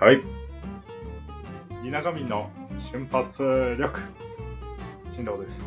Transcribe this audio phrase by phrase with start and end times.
[0.00, 0.20] はい。
[1.90, 3.42] 田舎民の瞬発
[3.78, 4.00] 力
[5.12, 5.60] 進藤です、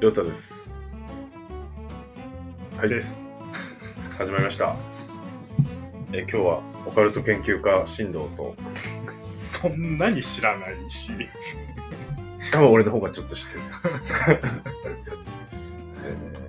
[0.00, 0.68] りょうたです。
[2.78, 2.88] はい。
[2.88, 3.24] です
[4.16, 4.76] 始まりました。
[6.12, 8.54] え今日はオカルト研究家進藤と、
[9.38, 11.12] そんなに知らないし
[12.52, 13.60] 多分俺の方がちょっと知ってる。
[16.04, 16.44] えー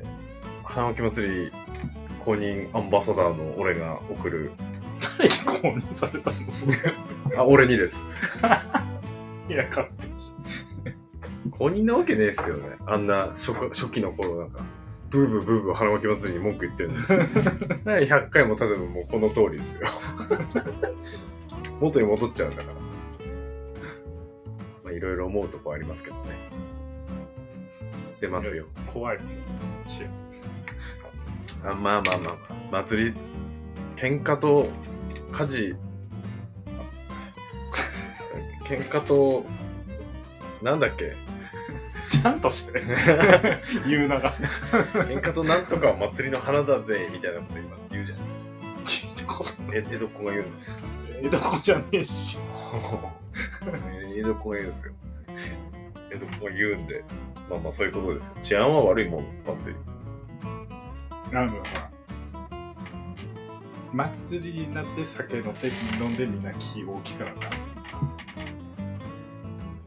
[0.64, 1.52] 花巻祭り
[2.26, 4.52] 公認アンバサダーの俺が送る、
[5.18, 6.32] 誰に公認された
[7.36, 7.40] の？
[7.42, 8.06] あ、俺にです。
[9.48, 10.34] いや勘弁し
[11.52, 12.76] 公認なわけねえっすよね。
[12.88, 14.60] あんな初初期の頃なんか、
[15.16, 17.20] ブーブーブーブー花巻祭りに文句言ってるんですよ。
[17.86, 19.88] 100回も経てばもうこの通りですよ。
[21.80, 22.74] 元に戻っちゃうんだから。
[24.84, 26.32] まあいろいろ思うとこありますけどね。
[28.20, 28.66] 出ますよ。
[28.94, 29.20] 怖い
[31.64, 32.30] あまあまあまあ、ま
[32.80, 33.14] あ、祭り、
[33.96, 34.70] 喧嘩と
[35.32, 35.76] 火事、
[38.66, 39.46] 喧嘩と、
[40.62, 41.16] なんだっけ？
[42.08, 42.82] ちゃんとして
[43.88, 44.36] 言うなが
[45.08, 48.38] 喧嘩となんとかは祭りの花だぜみたいなこと今言うじゃないですか。
[48.86, 50.76] 聞いたことえ江戸っ子が言うんですよ。
[51.22, 52.38] 江戸っ子じゃねえし
[54.16, 54.94] 江戸っ子が言うんですよ。
[56.12, 57.04] 江戸っ子が言うんで、
[57.50, 58.36] まあまあそういうことですよ。
[58.44, 59.26] 治安は悪いもん、
[59.62, 59.96] 祭り。
[61.32, 61.64] なんだろう
[63.96, 67.50] な祭りになって酒飲んで飲んでみんな気大きくなった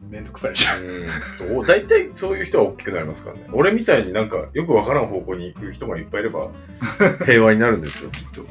[0.08, 3.42] めんどくさいじゃんうん、そう、大体そういう人は大きくなりますからね。
[3.52, 6.48] 俺みたいになんかよくわからん方向に行く人がいっぱいいれば
[7.26, 8.42] 平和になるんですよ、きっと。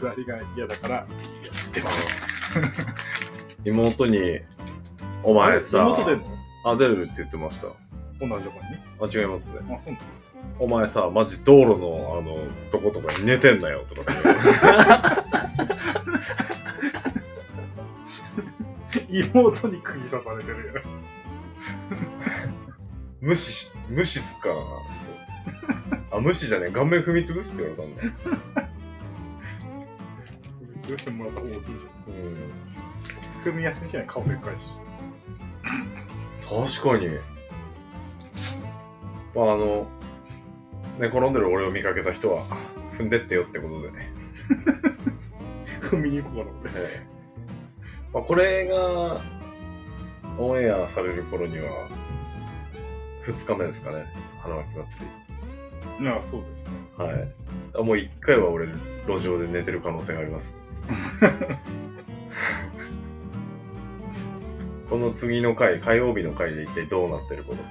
[0.00, 1.06] 下りが嫌だから
[1.72, 2.06] 出ます
[3.64, 4.40] 妹に、
[5.22, 6.24] お前さ、妹出んの
[6.64, 7.66] あ、出るって言ってました。
[8.20, 9.58] 同じとこにねあ、違いますね。
[9.60, 10.06] あそうなの？
[10.58, 12.36] お前さ、マジ道路のあの、
[12.70, 15.72] とことかに寝てんなよ、とかって言われて。
[19.08, 20.82] 妹に釘刺されてるよ
[23.20, 24.60] 無視し、無視すっからな。
[26.16, 26.72] あ、無視じゃねえ。
[26.72, 28.18] 顔面踏み潰すって言われたんだ。
[30.82, 31.74] 潰してもらった方がいいじうん。
[31.74, 31.82] ゃん
[33.44, 34.06] 踏みやすいしない？
[34.06, 34.66] 顔でっかいし
[36.82, 37.08] 確かに。
[39.34, 39.86] まあ、あの、
[40.98, 42.44] 寝転んでる俺を見かけた人は、
[42.94, 44.12] 踏んでってよってことでね。
[45.80, 47.11] 踏みに行こうかな俺ええ
[48.12, 49.20] まあ、これが、
[50.38, 51.88] オンエアされる頃には、
[53.24, 54.06] 2日目ですかね。
[54.40, 55.04] 花巻祭
[55.98, 56.04] り。
[56.04, 57.32] なあそうですねはい。
[57.74, 58.66] あもう1回は俺、
[59.06, 60.58] 路上で寝てる可能性があります。
[64.90, 67.70] この次の回、火曜日の回で一体どうなってることか。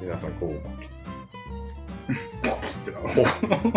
[0.00, 0.88] 皆さん、こうご期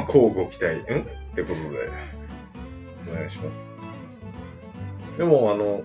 [0.08, 0.80] こうご期待、ん？
[0.80, 1.90] ってことで、
[3.12, 3.71] お願いします。
[5.22, 5.84] でも、あの、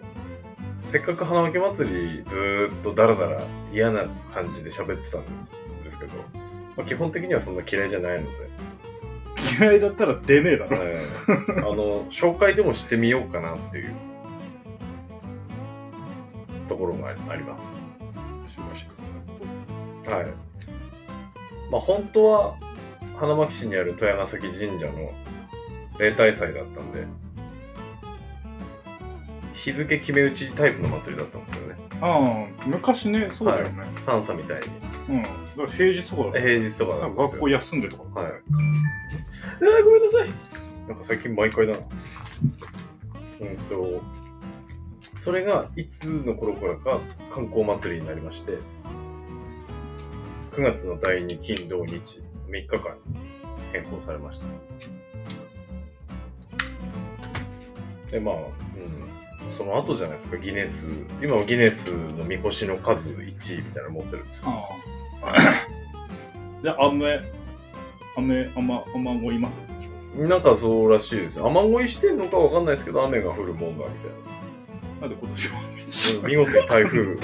[0.91, 6.13] せっかく花巻祭りずーっとダラダラ嫌な感じで喋ってたんですですけど、
[6.75, 8.31] まあ、基本的にはそんな嫌いじゃないので、
[9.61, 10.79] 嫌いだったら出ねえだろ。
[10.81, 13.95] ええあの、紹介でもしてみようかなっていう。
[16.67, 17.79] ところがあります。
[20.07, 20.27] はい。
[21.71, 22.55] まあ本当は
[23.19, 25.13] 花巻市にある豊ヶ崎神社の
[25.99, 27.07] 例大祭だったんで、
[29.57, 31.77] 日付決め打ちタイプの祭りだったんですよね。
[32.01, 34.67] ああ昔ねそうだよね、三叉みたいに。
[35.09, 38.33] うんだから平日とかだった平日とかだったんです学校休んでとかはい。
[38.33, 40.29] あーごめんなさい。
[40.89, 41.79] なんか最近毎回だな。
[43.41, 44.03] うんと、
[45.17, 47.01] それがいつの頃からか
[47.31, 48.59] 観光祭りになりまして、
[50.53, 52.97] 9月の第2金土日、3日間
[53.73, 54.47] 変更されました。
[58.11, 59.06] で、まあ、うん、
[59.51, 60.87] その後じゃないですか、ギネス。
[61.23, 64.49] 今はギネスのみこしの数1位みたいなの持ってるんですよ。
[65.23, 67.21] ああで雨
[68.17, 70.29] 雨雨雨乞い祭りでしょ？
[70.29, 71.47] なんかそうらしいですよ。
[71.49, 74.11] 雨乞いしてんのかわかんないですけど、雨が降るもんだみたい
[75.01, 75.01] な。
[75.03, 76.27] なんで今年はう？
[76.27, 77.17] ん見事に台風、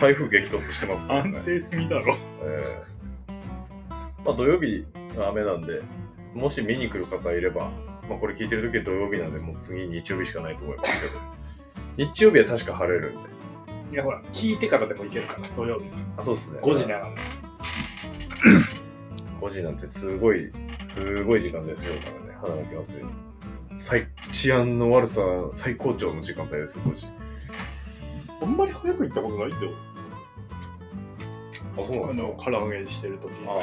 [0.00, 1.40] 台風激突してますから安ね。
[1.44, 2.84] 定すぎだろえ
[3.28, 3.32] え
[4.24, 4.84] まあ土曜日
[5.16, 5.80] が雨なんで、
[6.34, 7.70] もし見に来る方いれば、
[8.08, 11.20] まあこれ聞いてる時は土曜日なんで、もう次日曜日しかないと思いますけど、
[12.00, 13.28] 日曜日は確か晴れるんで。
[13.92, 15.84] いやほら聞いてからでもいけるから土曜日
[16.16, 16.58] あ、そうっすね。
[16.62, 17.10] 5時なの
[19.40, 20.50] 5時なんてすごい、
[20.86, 23.04] すごい時間ですよからね、花巻祭り。
[23.76, 25.20] 最治安の悪さ
[25.52, 27.06] 最高潮の時間帯ですよ、5時。
[28.40, 29.72] あんまり早く行ったことないんだよ。
[31.76, 32.44] あ、そうなんですあの、か。
[32.46, 33.62] 唐揚げしてる時ああ。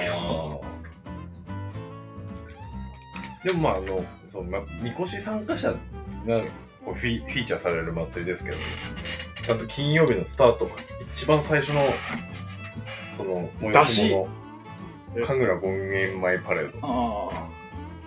[3.48, 5.74] でもまあ、あの、そう、ま、みこし参加者
[6.28, 6.44] が
[6.88, 8.58] こうフィフィーチャーされる祭りですけど、
[9.44, 10.70] ちゃんと金曜日のスタート、
[11.12, 11.82] 一番最初の、
[13.12, 14.30] その、催し物、
[15.18, 17.50] え神楽権現前パレーあ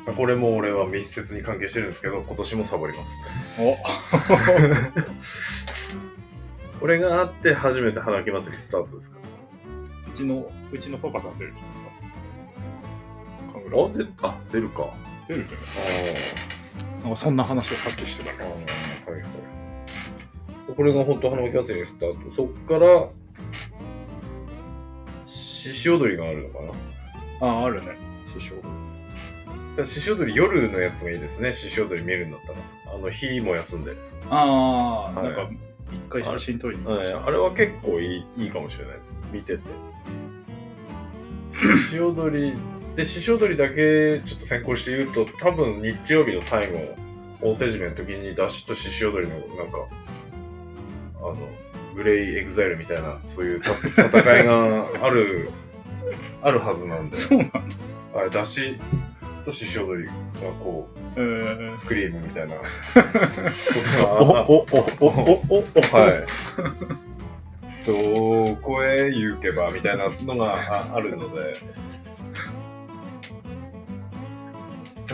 [0.06, 0.12] ド。
[0.14, 3.18] これも俺は密接に関係してるんですけど、今年もサボります。
[3.58, 3.62] あ。
[6.76, 9.18] お これがあって初めて花木祭りスタートですか？
[10.08, 11.86] うちの、うちのパパさん出るんですか
[13.60, 13.76] 神ら。
[13.76, 14.84] 楽あ、であ出るか。
[14.84, 14.94] あ
[15.28, 15.62] 出るじゃな
[16.00, 16.54] いですあ。
[16.54, 16.59] か。
[17.02, 18.30] なんかそんな話をさっきしてた。
[18.30, 18.50] ああ、
[19.10, 19.30] はいはい。
[20.76, 22.34] これが本当花巻祭りのスタート。
[22.34, 23.08] そっから、
[25.24, 26.66] 獅子踊りがあるのかな？
[26.66, 26.76] だか
[27.40, 27.96] ああ、あるね。
[28.38, 28.54] 師匠。
[29.76, 31.52] ら獅子踊り夜のやつがいいですね。
[31.52, 32.58] 獅子踊り見るんだったら。
[32.94, 33.94] あの、日も休んで。
[34.28, 35.50] ああ、はいなんか、
[35.92, 37.26] 一回写真撮りに行きました。
[37.26, 39.18] あれは結構いいいいかもしれないです。
[39.32, 39.62] 見てて。
[41.50, 42.54] 獅子踊り、
[42.96, 46.96] で、獅子踊りだけちょっと先行して言うと、多分日曜日の最後、
[47.40, 49.86] 大手締めの時に、山車と鹿踊りのなんか、
[51.18, 51.36] あの、
[51.94, 53.72] GLAY EXILE みたいな、そういうた
[54.06, 55.50] 戦いがある、
[56.42, 57.60] あるはずなんで、そうなんだ。
[58.16, 58.76] あれ、出し
[59.44, 60.12] と獅子踊りが
[60.62, 62.62] こえーう、スクリームみたいなこ
[62.94, 64.66] とがあお、お、
[65.00, 66.24] お、お、お、お、はい。
[67.86, 71.54] どこへ行けばみたいなのがああるので、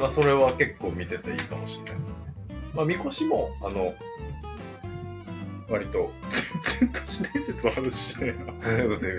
[0.00, 2.14] まあ、それは結構見てていいかもしれないですね。
[2.74, 3.94] まあ、みこしも、あの、
[5.68, 6.12] 割と、
[6.80, 8.34] 全然都市伝説の話しね
[8.64, 9.16] えだって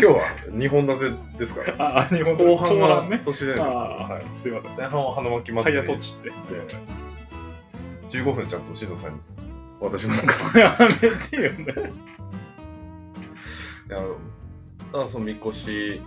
[0.00, 1.84] 今日は2本立てですから、な。
[1.84, 3.20] ああ、日本後半はね。
[3.24, 3.66] 都市伝説。
[3.66, 4.76] あはいあ、すいません。
[4.76, 5.78] 前半は花巻ハ祭り。
[5.78, 6.28] イヤトチって。
[6.30, 6.34] で
[8.10, 9.20] 15分ちゃんとしのさんに
[9.80, 11.64] 渡しますか やめてよね。
[13.88, 14.02] いやだ
[14.92, 16.00] からそのみこし、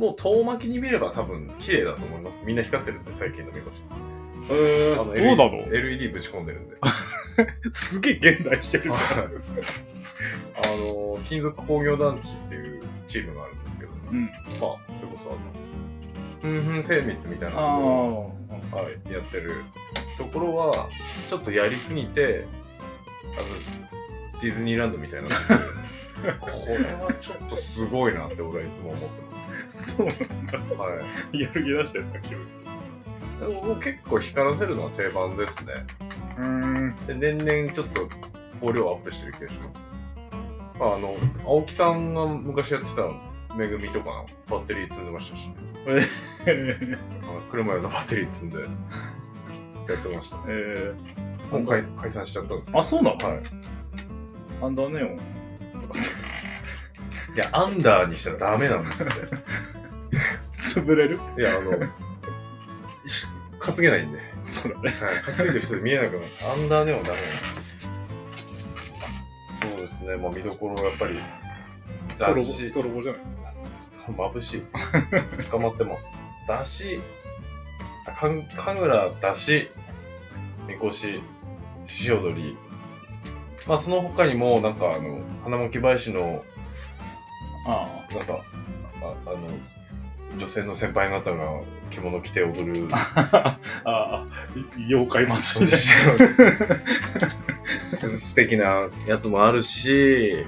[0.00, 2.42] もう遠巻きに見れば多分綺麗だと思います。
[2.46, 3.82] みんな光ってるんで、最近のみこし。
[4.50, 6.76] えあのどうなの？LED ぶち込んでるんで。
[7.74, 8.96] すげえ現代してるじゃん。
[8.96, 8.96] あ
[10.78, 14.24] の、金属工業団地っていうチームがあるんですけど、うん。
[14.24, 14.78] まあ、それこ
[15.18, 15.38] そあの、
[16.40, 18.32] ふんふん精密みたいなとあこ
[18.72, 18.76] あ。
[18.78, 19.52] ろを、はい、やってる
[20.16, 20.88] ところは、
[21.28, 22.46] ちょっとやりすぎて、
[23.36, 29.06] あの、ディズニーランドみたいになっててこれはちょっとすごいなって俺はいつも思って
[29.96, 30.06] そう。
[30.06, 30.12] は
[31.32, 31.40] い。
[31.40, 32.42] やる気出してるんだ、急に。
[33.40, 35.72] でももう結構光らせるのは定番ですね。
[36.38, 36.96] うーん。
[37.06, 38.08] で年々ちょっと
[38.60, 39.82] 光量アップしてる気がします。
[40.78, 43.02] まあ、あの、青木さんが昔やってた
[43.56, 45.48] めぐみとかのバッテリー積んでましたし、
[45.86, 46.98] ね、
[47.50, 48.68] 車用のバッテリー積んでやっ
[49.98, 50.42] てましたね。
[50.48, 50.94] え
[51.50, 52.78] もう解解散しちゃったんですけど。
[52.78, 53.28] あ、そうなの？
[53.28, 53.42] はい。
[54.62, 55.18] アンダーネオン。
[57.34, 59.12] いや、アンダーにしたらダメなんですって。
[60.74, 61.18] 潰れる？
[61.38, 61.72] いや、あの、
[63.06, 63.26] し
[63.60, 64.18] 担げないんで。
[64.46, 64.90] そうだね。
[64.90, 66.24] はい、担いでる人で見えなくなる。
[66.52, 67.18] アンダーでもダメ
[69.60, 71.20] そうですね、まあ見どころはやっぱり、
[72.12, 73.30] ストロボ、ストロボじゃないで
[73.74, 73.98] すか。
[73.98, 74.62] スト眩しい。
[75.50, 75.98] 捕まっても。
[76.48, 77.00] だし、
[78.06, 79.70] あかん神楽だし、
[80.66, 81.22] みこし、
[81.86, 82.56] 獅子踊り。
[83.66, 86.42] まあその他にも、なんかあの、花巻林の、
[87.66, 88.40] あなんか、
[89.02, 89.38] ああの、
[90.36, 91.60] 女性の先輩方が
[91.90, 92.88] 着物着て踊る。
[92.92, 93.58] あ。
[93.58, 94.26] ああ。
[94.76, 95.76] 妖怪祭りね。
[97.74, 100.44] 素敵なやつもあるし、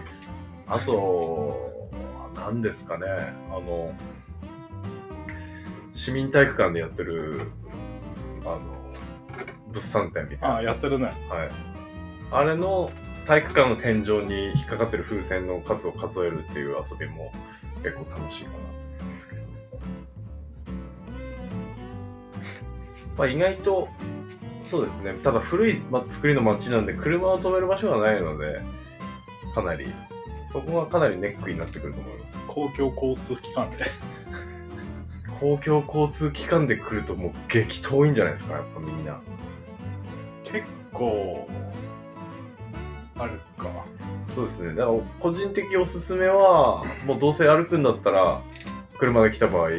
[0.67, 1.91] あと、
[2.35, 3.07] 何ですかね、
[3.51, 3.95] あの、
[5.93, 7.51] 市民体育館でやってる、
[8.45, 8.61] あの、
[9.73, 10.55] 物産展みたいな。
[10.57, 11.07] ああ、やってるね。
[11.29, 11.51] はい。
[12.31, 12.91] あれの
[13.27, 17.33] 体育館の天井に引っかかってる風船の数を数えるっていう遊びも
[17.83, 18.72] 結構楽しいかな
[23.17, 23.89] まあ意外と、
[24.65, 25.15] そうですね。
[25.23, 28.61] ただ古い、ま、作りの街なんで車を止める場所がないので、
[29.55, 29.87] かなり、
[30.53, 32.41] そこがかなりネックになってくると思います。
[32.47, 33.87] 公共交通機関で。
[35.41, 39.21] 公共交通機関で来るともう激遠いんじゃないですか、やっぱみんな。
[40.45, 41.49] 結構、
[43.19, 43.69] あるか。
[44.35, 44.75] そうですね。
[44.75, 48.41] だから個人的おすすめは、もうどうせ歩くんだったら、
[48.99, 49.71] 車で来た場合、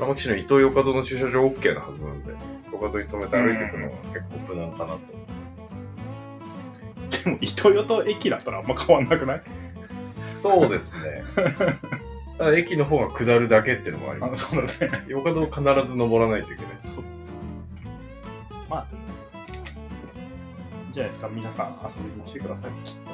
[0.00, 2.32] 玉木市の伊東洋華堂の駐車場 OK なはずなんで、
[2.72, 5.00] 洋華堂に止めて歩いていくのが結構無難かなと。
[7.24, 9.42] でも、糸魚と駅だったらあんま変わんなくない？
[9.86, 11.22] そうですね。
[12.38, 14.46] ただ駅の方が下るだけっていうのもありあます。
[14.54, 15.04] そうだね。
[15.06, 16.72] 洋華堂必ず登らないといけない。
[18.68, 18.86] まあ、
[20.92, 23.10] じゃないですか、皆さん遊びに来てください、きっと。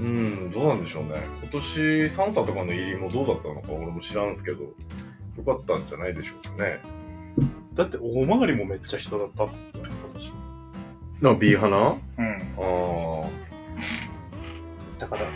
[0.00, 1.26] うん、どうなんでしょうね。
[1.42, 4.58] 今年、サンサとかの入りもどうだったのか俺も知らんすけど、
[5.36, 6.80] よかったんじゃないでしょうかね。
[7.74, 10.32] だって大曲りもめっちゃ人だったっつってたね、今年。
[11.22, 11.96] な、ビー花うん。
[12.58, 13.26] あ
[14.98, 15.00] あ。
[15.00, 15.26] だから、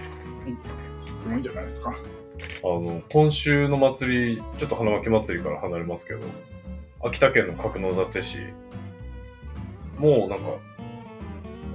[1.00, 1.90] すごいんじゃないですか。
[1.90, 6.20] あの、今週の祭り、ちょっと花巻祭りから離れますけど、
[7.04, 8.38] 秋田県の角館市、
[9.98, 10.50] もうなんか、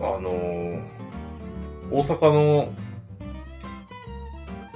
[0.01, 1.03] あのー
[1.91, 2.73] 大阪の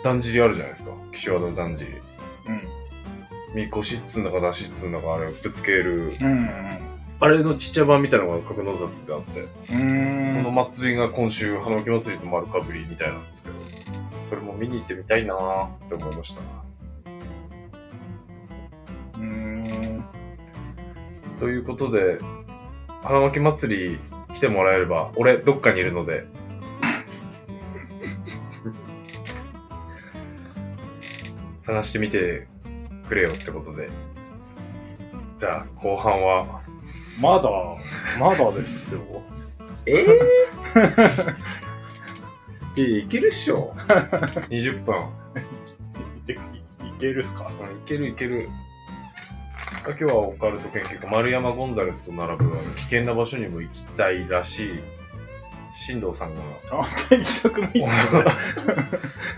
[0.04, 0.92] だんじりあるじゃないですか。
[1.12, 1.92] 岸和田だんじり。
[3.58, 6.14] みこしっつうんだか出しっつうんだかあれをぶつける。
[6.22, 6.28] うん。
[6.28, 6.80] うん。
[7.20, 10.34] あれのちっちゃい版みたいなのが角館であって、うん。
[10.36, 13.56] その祭りが今週、花巻祭りと丸かぶりみたいなんですけど、
[14.30, 16.42] それも見に行ってみたいなーって思いました。
[19.16, 20.04] うーん。
[21.40, 22.20] ということで、
[23.02, 23.98] 花巻祭り
[24.36, 26.28] 来てもらえれば、俺どっかにいるので、
[31.62, 32.46] 探してみて
[33.08, 33.90] くれよってことで。
[35.38, 36.62] じゃあ、後半は？
[37.22, 37.50] まだ、
[38.20, 39.02] まだですよ。
[39.86, 40.06] え
[42.78, 43.74] え いいけるっしょ。
[44.50, 44.96] 20分。
[46.28, 46.36] い
[47.00, 47.50] けるっすか？
[47.60, 48.50] うんいけるいける。
[49.86, 54.80] 今日はオカルト研究家、丸山ゴンザレスと並ぶ危険な場所にも行きたいらしい、
[55.72, 56.42] 新藤さんが、
[57.10, 57.80] 行きたくないっす
[58.16, 58.32] よね。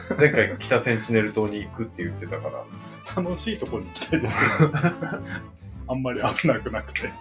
[0.18, 4.72] 前回北センチネル島に行くって言ってたから、楽しいとこに行きたいですけど。
[5.88, 7.12] あんまり危なくなくて。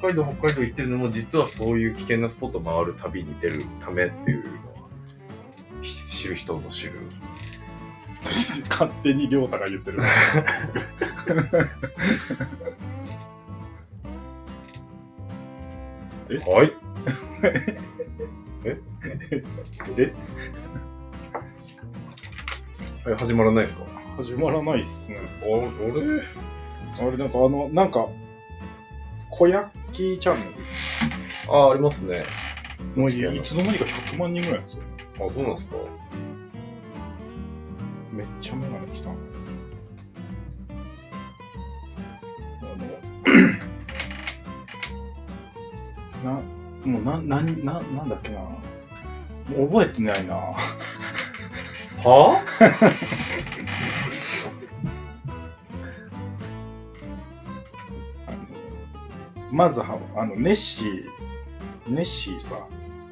[0.00, 4.88] 北海道北海道行ってるのも実はそういう危険なスポット回る旅に出るためっていうのは、
[5.80, 6.92] ひ知る人ぞ知る。
[8.70, 10.00] 勝手に亮太が言ってる。
[16.46, 16.81] はい。
[18.64, 18.78] え？
[23.08, 23.84] え、始まらないですか？
[24.18, 25.16] 始まらないっすね。
[25.42, 25.66] あ、俺
[26.98, 28.06] あれ、なんかあの、なんか、
[29.30, 30.46] 小焼きチャンネ
[31.50, 32.24] あ、ありますね。
[32.94, 33.00] ル。
[33.00, 34.82] もういいつの間にか100万人ぐらいですよ。
[35.26, 35.76] あ、そうなんですか？
[38.12, 39.08] めっちゃメガネ来た。
[39.08, 39.14] な、
[46.92, 48.38] もうな、な、な、なんだっけな。
[48.40, 48.58] も
[49.58, 50.34] う覚えてないな。
[52.04, 52.42] は
[58.28, 58.30] あ？
[58.30, 61.04] の まずは、あの、ネッシー、
[61.88, 62.56] ネッシーさ、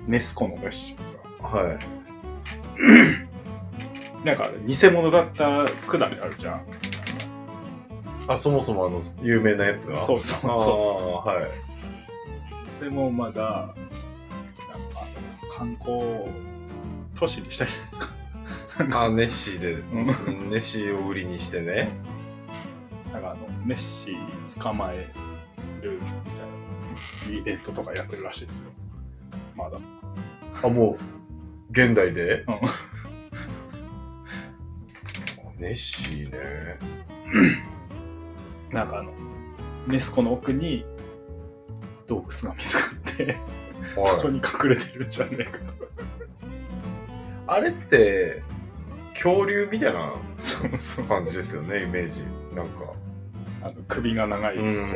[0.06, 0.96] ネスコのネッシー
[1.42, 1.78] さ、はい。
[4.26, 6.62] なんか偽物だったくだりあるじゃん。
[8.28, 10.00] あ、そもそもあの、有名なやつが？
[10.04, 11.44] そうそうあそあ、はい。
[12.80, 12.84] う。
[12.84, 13.76] でもまだ、なんか
[15.56, 16.24] 観光
[17.14, 19.00] 都市にしたいじゃないですか。
[19.04, 21.90] あ、ネッシーで、んネッシーを売りにしてね。
[23.12, 25.12] なんかあの、ネッシー捕まえ
[25.82, 26.06] るみた
[27.28, 28.70] いなイベントとかやってるらしいですよ。
[29.54, 29.78] まだ。
[30.62, 30.96] あ、もう、
[31.70, 32.40] 現代で？
[32.42, 32.60] うん
[35.58, 36.78] ネッシーね。
[38.72, 39.12] なんかあの、
[39.86, 40.86] ネスコの奥に
[42.10, 43.36] 洞窟が見つかって、
[43.94, 44.32] そこはい。
[44.32, 45.64] に隠れてるんじゃねえかと。
[47.46, 48.42] あれって、
[49.14, 50.12] 恐竜みたいな。
[51.08, 52.24] 感じですよね、イメージ。
[52.54, 52.92] なんか。
[53.62, 54.88] あの首が長い、うん。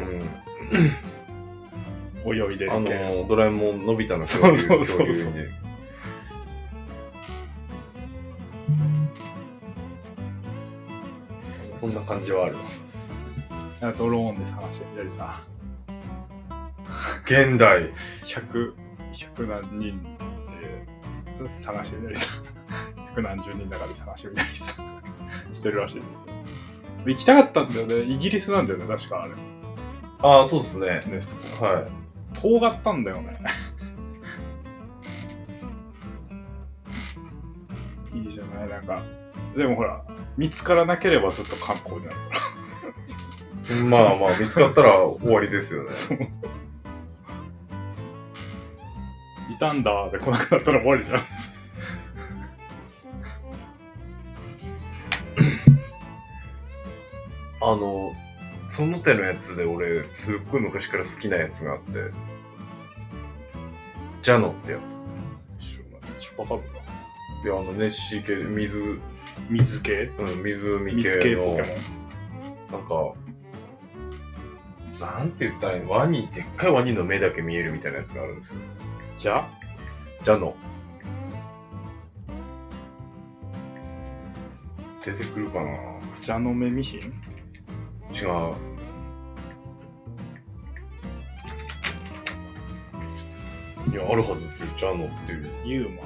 [2.27, 2.95] 泳いでるあ系。
[3.23, 5.33] の、ドラえもん、のび太の恐竜そうそうそうそう
[11.77, 13.93] そんな感じはあるわ。
[13.99, 15.43] ドローンで探してみたりさ、
[17.25, 17.93] 現代。
[18.25, 18.75] 100、
[19.13, 20.03] 100何人
[21.43, 22.43] で探してみたりさ、
[23.17, 24.83] 100何十人の中で探してみたりさ、
[25.53, 26.35] してるらしいですよ。
[27.07, 28.01] 行きたかったんだよね。
[28.03, 29.35] イギリスなんだよね、確かあれ。
[30.23, 31.03] ああ、そうですね。
[31.07, 31.67] ネスコ。
[31.67, 31.87] はい。
[32.33, 33.39] 遠がったんだよね。
[38.15, 39.03] いいじゃない、なんか。
[39.55, 40.03] でもほら、
[40.37, 43.85] 見つからなければずっと観光になるから。
[43.85, 45.91] まあまあ、見つかったら終わりですよね。
[49.65, 51.21] いたんだで来なくなったら終わりじゃん。
[57.63, 58.15] あの、
[58.69, 62.11] その手のやつで俺、すっごい昔から好きなやつがあって、
[64.21, 64.99] ジャノってやつ。
[65.59, 66.21] 知らない。
[66.21, 66.81] ちょっとわかるな。
[67.51, 69.01] いや、あの、ネッシー系、水、
[69.49, 70.11] 水系？
[70.19, 71.57] うん、湖水系の、系ポケモン。
[72.71, 73.15] なんか、
[75.01, 75.91] なんて言ったらいいの？
[75.91, 78.57] ワニ、でっかいワニの目だけ見えるみたいなやつがあるんですよ。
[79.17, 79.49] じゃ
[80.23, 80.55] じゃの。
[85.05, 85.71] 出てくるかな。
[86.21, 87.01] じゃの目ミシン？
[87.01, 88.55] 違う。
[93.93, 95.51] いや、あるはずですよ、ジャノっていう。
[95.65, 96.03] ユーマ。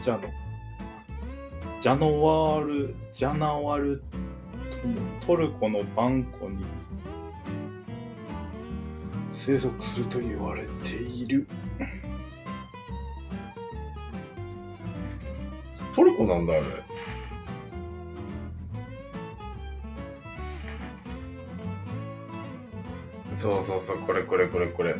[0.00, 0.28] ジャノ
[1.80, 4.02] ジャノワールジャナワル
[5.26, 6.64] トルコのバンコに。
[9.32, 11.46] 生息すると言われている
[15.94, 16.62] トルコなんだ、あれ。
[23.34, 24.96] そうそうそう、これこれこれこれ。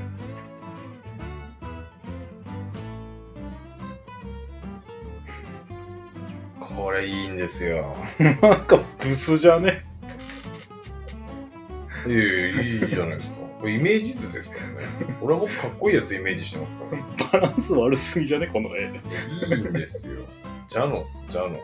[6.58, 7.94] これいいんですよ。
[8.18, 9.84] なんかブスじゃね？
[12.06, 13.34] いやいいじゃないですか。
[13.60, 15.16] これイメージ図ですからね。
[15.22, 16.84] 俺はもっとかっこいいやつイメージしてますか
[17.30, 17.40] ら。
[17.40, 18.48] バランス悪すぎじゃね？
[18.48, 18.88] この絵いい
[19.60, 20.26] んですよ。
[20.74, 21.56] ジャノス、ジャノ。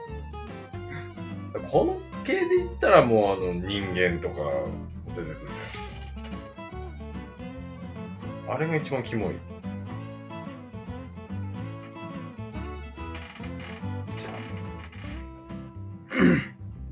[1.69, 4.37] この系で言ったらもうあの人間とか
[5.09, 5.37] 出てくるね。
[8.49, 9.35] あれが一番キモい。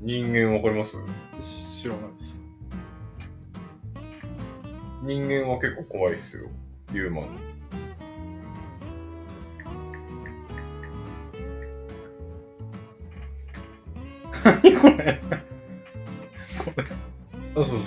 [0.01, 0.97] 人間わかります？
[1.39, 2.37] 知らないです
[5.03, 6.49] 人間は結構怖いっすよ。
[6.91, 7.58] ユーマン。
[14.43, 15.21] 何これ
[17.55, 17.85] あ、そうそうそう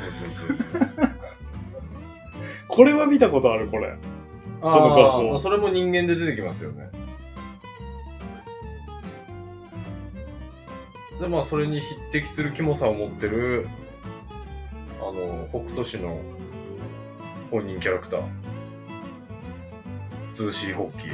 [0.49, 1.09] そう。
[2.69, 3.97] これは見たことあるこれあ
[4.61, 6.91] この画像それも人間で出てきますよね。
[11.21, 13.69] で、まあ、それに匹敵するキモさを持ってる、
[15.01, 16.21] あの、北斗市の
[17.51, 18.23] 本人キャラクター。
[20.35, 21.13] 通しホッキー。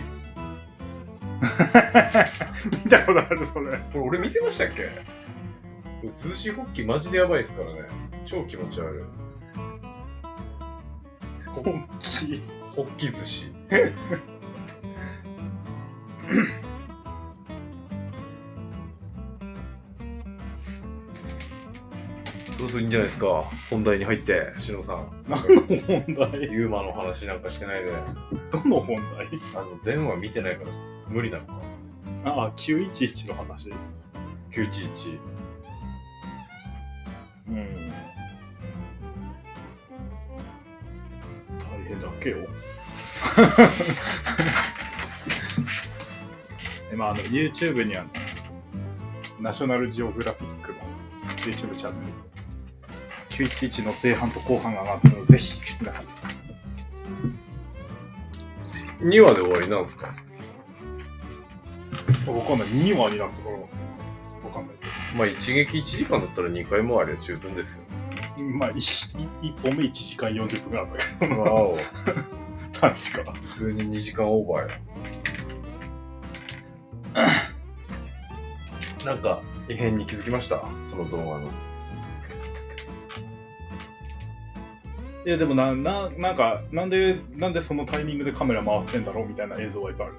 [2.85, 4.88] 見たことあるそれこれ俺見せましたっけ？
[6.14, 7.80] 通しホッキーマジでやばいですからね。
[8.24, 9.02] 超気持ち悪い。
[11.50, 12.42] 本気
[12.74, 13.52] ホッキ寿司。
[22.58, 23.44] そうそういいんじゃないですか。
[23.70, 25.24] 本題に入って、しのさん。
[25.28, 26.42] 何の本題？
[26.52, 27.92] ユーマの話なんかしてないで、
[28.50, 29.28] どの本題？
[29.54, 30.70] あの、前話見てないから
[31.08, 31.61] 無理なのか。
[32.24, 33.70] ああ911の話
[34.50, 35.20] 911。
[37.48, 37.92] うん。
[41.58, 42.37] 大変だけよ。
[46.90, 48.04] でまああの YouTube には
[49.40, 50.78] ナショナルジオグラフィックの
[51.44, 52.12] YouTube チャンネル
[53.46, 55.98] 911の前半と後半が上がってるのでぜひだか。
[55.98, 56.04] ら
[59.00, 60.06] 2話で終わりなんですか？
[60.06, 60.12] わ
[62.44, 62.68] かんない。
[62.68, 63.56] 2話になったから
[65.16, 67.85] まあ一撃1時間だったら2回もあれば十分ですよ。
[68.37, 69.16] どまあ 1,
[69.62, 71.77] 本目1時間40分ぐらいあったけどわお。
[72.79, 74.79] 確か普通に2時間オーバーや。
[79.07, 80.62] なんか異変に気づきました？
[80.85, 81.51] その動画の。
[85.27, 90.16] いやでもなななんかなんでなんでそのタイミングでカメラ回ってんだろうみたいな映像はいっぱいある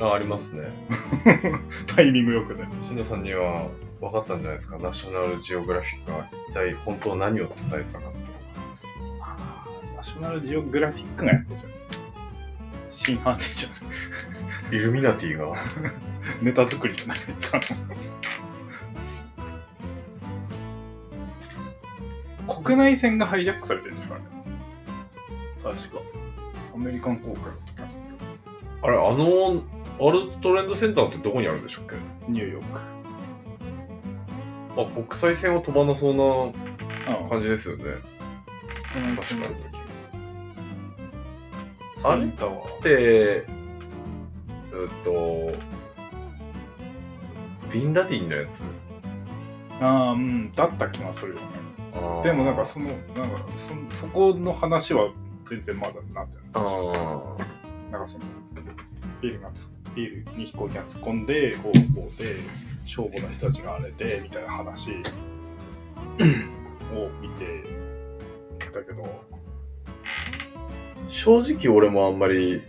[0.00, 0.68] あ、ありますね。
[1.86, 3.68] タイミングよくねしのさんには
[4.00, 4.78] 分かったんじゃないですか？
[4.78, 8.26] ナショナルジオグラフィックが一体本当何を伝えたかっていう
[9.18, 11.72] のナショナルジオグラフィックがやってるじゃん
[12.90, 13.86] 真犯人じゃないか。
[14.70, 15.56] イルミナティが？
[16.42, 17.18] ネタ作りじゃない。
[17.38, 17.60] さ
[22.64, 25.74] 国内線がハイジャックされてるんでしょあれ。
[25.76, 26.00] 確か。
[26.74, 28.02] アメリカン航空だった気がする
[28.80, 29.62] けあれ、あの、
[30.00, 31.92] アルトレンドセンターってどこにあるんでしたっけ？
[31.94, 32.80] どニューヨーク
[34.78, 36.22] まあ、国際線を飛ばなそうな
[37.12, 37.84] あ感じですよね。
[39.16, 39.56] あ確かに。
[42.04, 42.28] あれ？
[42.28, 43.46] タワーで、えっ
[45.04, 45.52] と、
[47.72, 48.62] ビンラディンのやつ？
[49.80, 50.54] ああうん。
[50.54, 51.42] だった気がするよね。
[52.22, 53.04] でもなんかそのなんか
[53.88, 55.10] そそこの話は
[55.48, 56.28] 全然まだなってない。
[56.54, 57.36] あ
[57.90, 58.24] なんかその
[59.20, 62.36] ビルがつビルに飛行機が突っ込んでこうこうで
[62.88, 64.94] 消防の人たちがあれでみたいな話を
[67.20, 67.62] 見て
[68.72, 69.28] だけど
[71.08, 72.62] 正直俺もあんまり、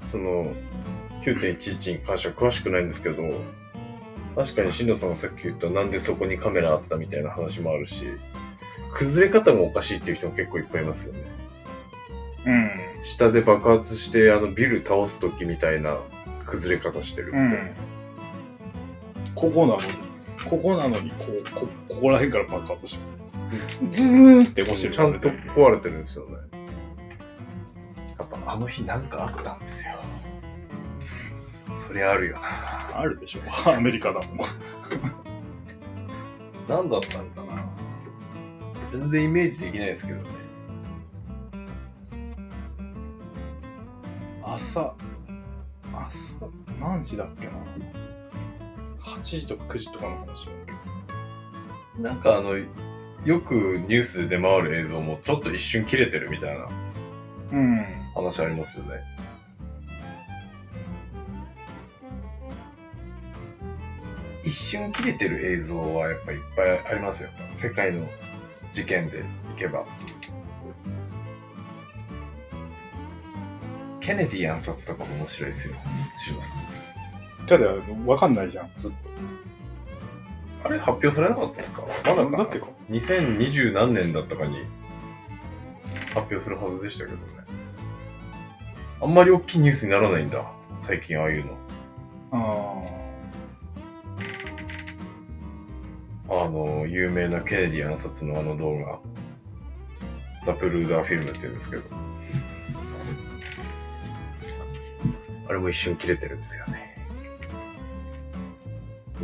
[0.00, 0.52] その、
[1.22, 3.22] 9.11に関しては詳しくないんですけど、
[4.36, 8.04] 確かに新藤さんがさっき言ったなんでそこにカメラあったみたいな話もあるし、
[8.92, 11.20] 崩れ方もおかしいっていう人も結構いっぱいいますよね。
[12.46, 13.02] うん。
[13.02, 15.98] 下で爆発して、あの、ビル倒す時みたいな
[16.46, 17.36] 崩れ方してるって。
[17.36, 17.70] うん。
[19.38, 19.82] ここなのに、
[20.50, 23.04] ここなのに、こう、こ、ここら辺から爆発して
[23.86, 23.92] る。
[23.92, 26.36] ズーンって押してるちゃんと壊れてるんですよね。
[28.18, 29.94] やっぱあの日なんかあったんですよ。
[31.72, 32.98] そりゃあるよな。
[32.98, 33.40] あるでしょ。
[33.70, 34.38] アメリカだもん。
[36.68, 37.64] 何だったんかな。
[38.90, 40.24] 全然イメージできないですけどね。
[44.42, 44.92] 朝、
[45.92, 46.48] 朝、
[46.80, 47.52] 何時だっけな。
[49.28, 50.52] 8時とか9時とかの話だ
[51.98, 53.54] なんかあの、よく
[53.88, 56.68] ニュースで出回る映像もちょっと一瞬切れてるみたいな
[57.52, 57.86] うん。
[58.14, 59.00] 話ありますよね。
[64.44, 67.28] 一瞬切れてる映像はやっぱいっぱいありますよ。
[67.54, 68.06] 世界の
[68.72, 69.22] 事件でい
[69.58, 69.84] けば。
[74.00, 75.74] ケネディ暗殺とかも面白いですよ。
[76.16, 76.87] シロさん。
[77.48, 77.66] ただ、
[78.06, 78.92] わかんないじゃん、ずっ
[80.64, 81.82] あれ発表されなかったですか？
[82.04, 82.68] まだだってか。
[82.90, 84.58] 2020何年だったかに
[86.08, 87.22] 発表するはずでしたけどね。
[89.00, 90.44] あんまり大きいニュースにならないんだ。
[90.78, 91.56] 最近ああいうの。
[92.32, 92.84] あ
[96.44, 98.98] あの、有名なケネディ暗殺のあの動画。
[100.44, 101.82] ザ・プルーダーフィルムって言うんですけど。
[105.48, 106.87] あれも一瞬切れてるんですよね。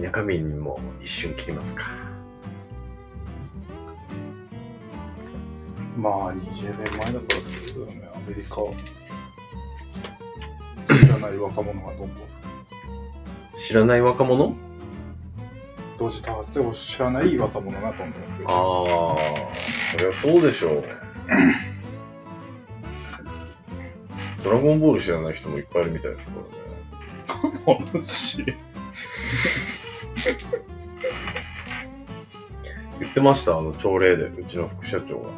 [0.01, 1.85] 中身にも一瞬切りますか。
[5.97, 8.57] ーまあ、20年前だからそうだよね、アメリカ。
[10.97, 12.11] 知らない若者がどんどん。
[13.57, 14.55] 知らない若者？
[15.97, 18.55] 同時多発で知らない若者がどんどん増えてああ、
[19.93, 20.85] そりゃそうでしょう。
[24.43, 26.49] ドラゴンボール知らない人もいっぱいいるみたいですからね。
[30.33, 30.37] 話。
[33.01, 35.29] 言ってました、あの朝礼で、うちの副社長が。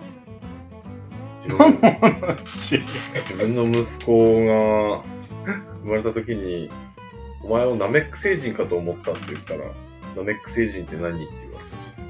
[1.45, 2.79] 自分話？
[2.79, 5.03] 自分の息子が
[5.83, 6.71] 生まれた時に、
[7.43, 9.65] お前をナメック星人かと思ったって言ったら、
[10.17, 11.25] ナメック星人って何？
[11.25, 12.03] って言われたらしいで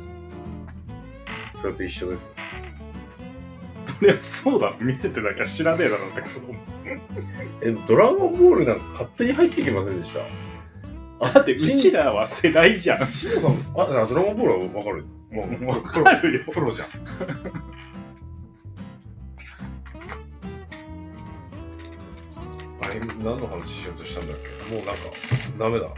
[1.54, 1.60] す。
[1.60, 2.30] それと一緒です。
[3.84, 6.40] そりゃそうだ、見せてなきゃ知らねえだろってこと。
[7.62, 10.20] え、ドラゴンボールなんか勝手に入ってきませんでした？
[10.20, 10.24] あ
[11.20, 13.10] だって、うちらは世代じゃん。
[13.10, 15.04] しんさん、あ、あドラゴンボールはわかる。
[15.30, 16.44] もう、わかるよ。
[16.52, 16.88] プロじゃん。
[22.82, 24.36] あれ、何の話しようとしたんだっ
[24.68, 24.74] け？
[24.74, 25.02] もうなんか、
[25.58, 25.88] ダメだ。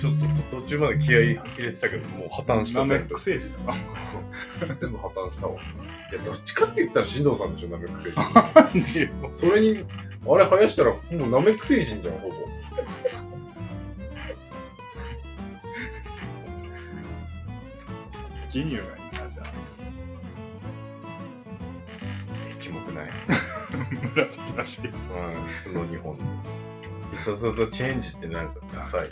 [0.00, 0.14] ちょっ
[0.50, 3.14] と途中まで気合い入れてたけど、もう破綻したナメック。
[3.14, 3.72] 星人だ
[4.68, 4.74] な。
[4.74, 5.54] 全部破綻したわ。
[5.54, 5.56] い
[6.14, 8.10] や、どっちかって言ったら進藤さんでしょ、ナメック星
[8.82, 9.08] 人。
[9.30, 9.84] それに、
[10.28, 12.34] あれ生やしたら、もうナメック星人じゃん、ほぼ。
[18.52, 19.52] ギニューがいいな、じゃあ。
[22.58, 23.10] キモくない。
[24.14, 24.80] 紫だし。
[24.84, 24.92] うん、
[25.74, 26.24] 角日本の。
[27.12, 29.08] 必殺技チェンジってなんかダサい。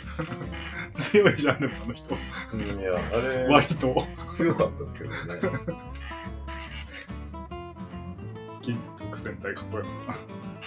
[0.93, 2.15] 強いじゃん、でもあの人。
[2.15, 2.17] い
[2.83, 4.07] や、あれ、割と。
[4.33, 5.17] 強かったですけどね。
[8.61, 10.15] ギニュー特戦隊かっこよかっ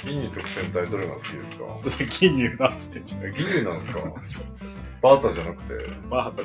[0.05, 1.65] ギニュー特戦隊どれが好きですか？
[1.99, 2.05] た。
[2.05, 3.25] ギニューだっつってんじゃん。
[3.25, 4.01] えギニューなんですか？
[5.05, 5.75] バータじゃなくて、
[6.09, 6.43] バーハタ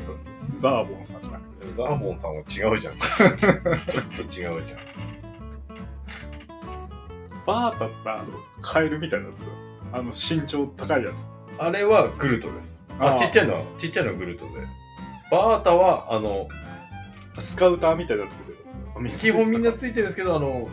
[0.60, 1.74] ザーボンさんじゃなくて。
[1.74, 3.00] ザーボンさんは違うじゃん。
[3.00, 4.80] ちょっと違うじゃん。
[7.48, 8.26] バータってあの、
[8.62, 9.46] カエルみたいなやつ。
[9.94, 11.26] あの、身長高いやつ。
[11.58, 12.84] あれはグルトです。
[13.00, 14.52] あ、ちっちゃいのは、ちっちゃいのはグルトで。
[15.32, 16.50] バータは、あの、
[17.40, 18.44] スカウターみたいなやつで。
[19.20, 20.68] 基本みんなついてるんですけど、あの、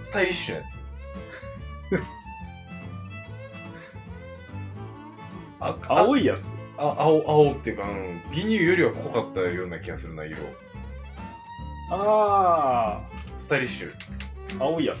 [0.00, 0.78] スタイリッシュなやつ。
[5.60, 6.57] あい青いやつ。
[6.80, 10.36] あ青青っていうか、うん、ギニューよりは濃かったような気がするな色。
[11.90, 13.00] あ
[13.36, 13.92] スタイリッシュ。
[14.60, 14.98] あ、青いやつ。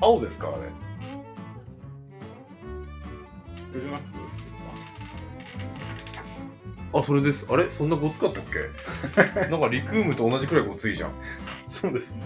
[0.00, 0.56] 青ですかあれ。
[3.70, 4.10] それじゃなくて、
[6.92, 7.46] あそれです。
[7.50, 7.70] あれ？
[7.70, 8.44] そんなごつかったっ
[9.14, 9.48] け？
[9.50, 11.12] なんかリクームと同じくらいごついじゃん。
[11.66, 12.22] そうですね。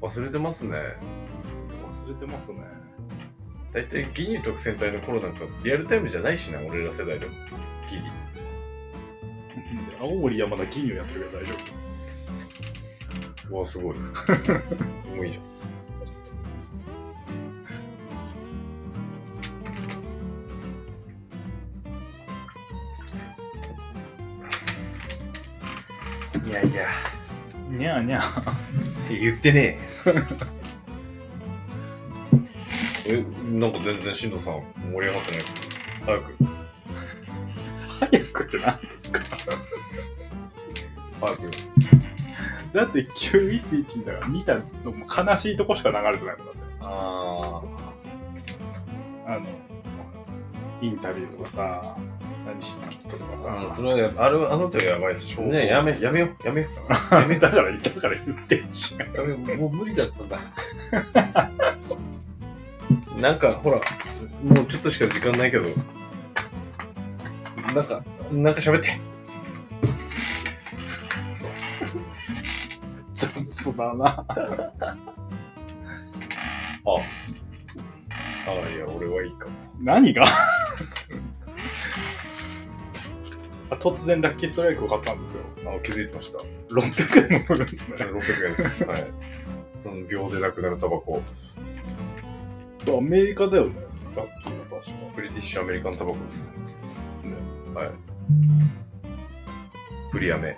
[0.00, 0.76] 忘れてますね。
[0.76, 2.60] 忘れてますね。
[3.72, 7.32] 大体ギニュー特戦隊の頃なんかリアルタイムじゃないしな俺ら世代でも
[7.88, 8.02] ギリ。
[10.00, 11.54] 青森山田銀をやってるから大丈
[13.50, 13.96] うわすごい。
[13.96, 14.02] す
[15.16, 15.50] ごいじゃん。
[26.48, 26.88] いやいや、
[27.68, 28.20] にゃーにゃ
[29.08, 30.59] 言ってねえ。
[33.10, 33.24] え、
[33.58, 35.60] なんか全然、しんどさん盛り上がってないですか
[36.06, 36.34] 早く、
[38.10, 39.20] 早くってなんですか？
[41.20, 41.50] 早く。
[42.72, 46.60] だって911だから見たのも悲しいとこしか流れてないもんだって。
[46.80, 47.62] あ
[49.26, 49.46] あの、
[50.80, 51.96] インタビューとかさ、
[52.46, 55.66] 何しに来たとかさ、あ、それはや、あれは、あの手はやばいっすね。
[55.66, 56.68] やめ、やめよう、やめよ
[57.12, 57.14] う。
[57.14, 58.96] や めだから言ったから言ってんし。
[58.98, 59.04] や
[59.46, 60.38] めもう無理だったんだ。
[63.20, 63.80] なんか、ほら、
[64.42, 65.68] もうちょっとしか時間ないけど、
[67.74, 69.00] なんか、なんか喋って。
[73.14, 74.06] 雑だな。
[74.06, 74.26] あ
[78.46, 79.52] あ、いや、俺はいいかも。
[79.80, 80.24] 何が？
[83.70, 85.42] あ突然ラッキーストライクを買ったんですよ。
[85.64, 86.38] あ気づいてました。
[86.74, 87.96] 600円もするんですね。
[87.98, 88.84] 600円です。
[88.84, 89.06] はい。
[89.76, 91.22] その秒でなくなるタバコ。
[92.88, 93.74] アメリカだよね。
[94.16, 94.96] ラッキーの確か。
[95.14, 96.48] ブリティッシュアメリカンタバコですね。
[97.74, 97.90] はい。
[100.12, 100.56] ブリアメ。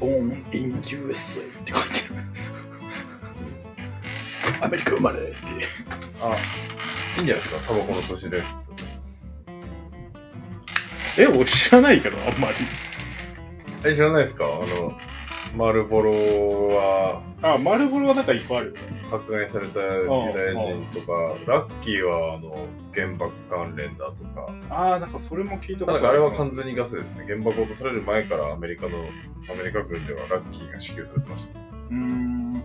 [0.00, 2.14] ボーン・イン・ USA って書いてあ
[4.58, 4.64] る。
[4.64, 5.36] アメリカ生まれって。
[6.20, 6.36] あ、
[7.18, 8.72] いいんじゃないですか、タバコの年です。
[11.18, 12.54] え、俺知らないけど、あんまり。
[13.84, 14.44] え、知らないですか？
[14.44, 14.92] あの、
[15.56, 18.80] マルボロはあ、マルボロはなんかいっぱいあるよね。
[19.12, 21.12] 迫害されたユダヤ人とか、
[21.46, 27.24] ラッキーはあの原爆関連だとか、ああ、なんかそれも聞いたただあれは完全にガスですね。
[27.26, 28.96] 原爆落とされる前からアメリカの、
[29.50, 31.58] アメリカ軍ではラッキーが支給されてました。
[31.58, 32.62] うーん。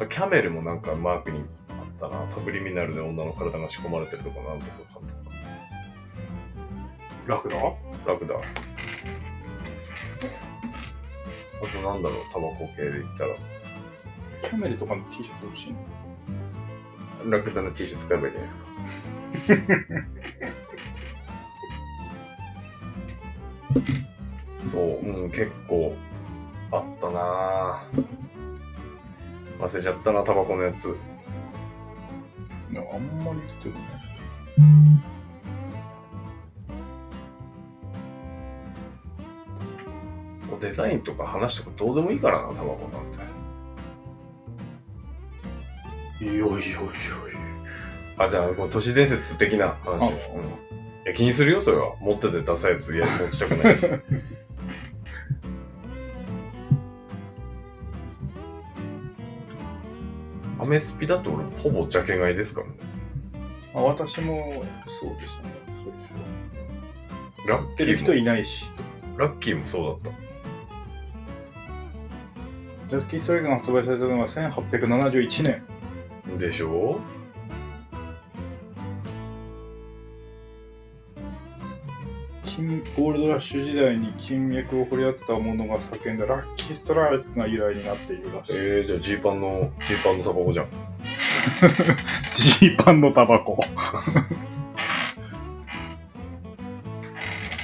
[0.00, 2.26] あキャメルもなんかマークにあったな。
[2.26, 5.29] サブリミナルで女の体が仕込まれてるとかなんとかかんとか。
[7.30, 7.56] 楽だ
[8.06, 8.34] 楽だ。
[8.34, 8.38] あ
[11.72, 13.30] となんだろう、タバコ系で言ったら。
[14.42, 15.72] キャメルとかの T シャツ欲しい
[17.24, 17.30] の？
[17.30, 18.56] ラクダの T シャツ買えばいいじゃないです
[24.58, 24.60] か。
[24.72, 25.94] そう、うん、結構
[26.72, 30.96] あったなぁ忘れちゃったな、タバコのやつ。
[32.74, 32.76] あん
[33.24, 33.80] まり出てるね。
[40.60, 43.18] デザインとか話とかどうでもいいからな、タバコなんて。
[46.24, 46.70] いよいよいよい
[48.18, 50.28] あ、じゃあ、都市伝説的な話です。
[50.30, 50.46] あうん、い
[51.06, 51.94] や、気にするよ、それは。
[52.00, 53.86] 持っててダサいやつ、いや、持ちたくないし。
[60.60, 62.74] アメスピだと俺、ほぼジャケ買いですからね。
[63.74, 65.54] あ私もそうでしたね。
[67.46, 67.58] ラょ。
[67.60, 68.68] 知ってる人いないし。
[69.16, 70.12] ラッキーもそうだっ
[72.90, 75.62] ジャッキーストライクが発売されたのが1871年。
[76.28, 76.36] た。
[76.38, 76.98] でしょ？
[82.44, 88.56] 金ゴールドラッシュ時代に金脈を掘り当てた者が叫んだラッキーストライクが由来になっているらしい。
[88.56, 90.68] えー、じゃあジーパンの、ジーパンのタバコじゃん。
[92.34, 93.60] ジーパンのタバコ。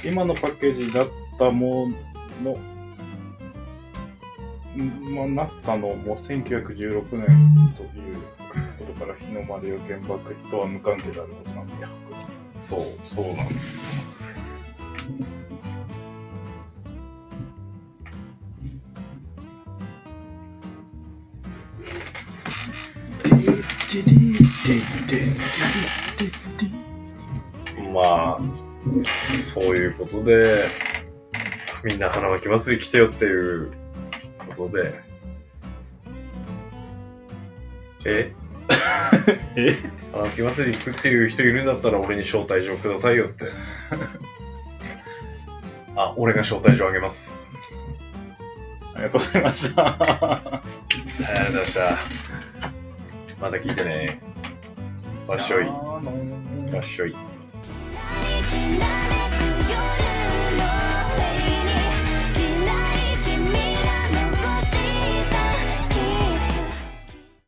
[0.05, 1.89] 今のパッケージだったも
[2.41, 2.76] の、ん
[4.77, 8.21] まあ、なったのも1916年という
[8.77, 11.73] ことから日の丸や原爆とは無関係であることなんで、
[12.55, 13.81] そう、そうなんですよ。
[27.93, 28.39] まあ、
[28.99, 30.67] そういうことで、
[31.83, 33.71] みんな花巻祭り来てよっていう
[34.57, 35.01] ことで、
[38.05, 38.33] え？
[39.55, 39.75] え？
[40.13, 43.45] 花巻祭り行くっていう人いるんだったら俺に招待状くださいよって。
[45.95, 47.39] あ、俺が招待状あげます。
[48.95, 49.87] ありがとうございました。
[49.87, 50.61] あ
[51.19, 51.97] りがとうございました。
[53.39, 54.19] また聞いてね。
[55.27, 55.65] わっしょい。
[55.65, 56.01] わ
[56.79, 57.15] っしょい。